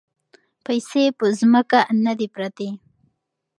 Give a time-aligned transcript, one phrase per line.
[0.65, 2.69] پیسې په ځمکه نه دي پرتې.